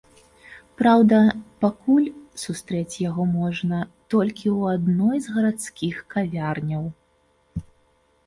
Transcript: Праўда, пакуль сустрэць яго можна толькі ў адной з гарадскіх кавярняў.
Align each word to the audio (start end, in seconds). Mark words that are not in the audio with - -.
Праўда, 0.81 1.17
пакуль 1.65 2.07
сустрэць 2.43 2.95
яго 3.09 3.23
можна 3.37 3.77
толькі 4.13 4.47
ў 4.57 4.79
адной 4.79 5.17
з 5.25 5.33
гарадскіх 5.35 5.95
кавярняў. 6.15 6.83